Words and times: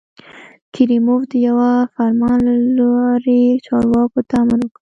کریموف 0.73 1.21
د 1.31 1.33
یوه 1.47 1.71
فرمان 1.95 2.39
له 2.47 2.55
لارې 2.77 3.41
چارواکو 3.65 4.19
ته 4.29 4.35
امر 4.41 4.59
وکړ. 4.63 4.79